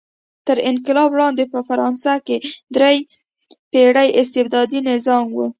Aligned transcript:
تر 0.47 0.57
انقلاب 0.69 1.09
وړاندې 1.13 1.43
په 1.53 1.59
فرانسه 1.67 2.13
کې 2.25 2.37
درې 2.75 2.95
پېړۍ 3.71 4.09
استبدادي 4.21 4.79
نظام 4.91 5.25
و. 5.31 5.37